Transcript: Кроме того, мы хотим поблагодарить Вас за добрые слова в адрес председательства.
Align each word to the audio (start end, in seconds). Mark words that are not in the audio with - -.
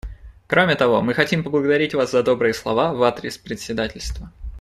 Кроме 0.47 0.73
того, 0.73 1.03
мы 1.03 1.13
хотим 1.13 1.43
поблагодарить 1.43 1.93
Вас 1.93 2.09
за 2.09 2.23
добрые 2.23 2.55
слова 2.55 2.91
в 2.91 3.03
адрес 3.03 3.37
председательства. 3.37 4.31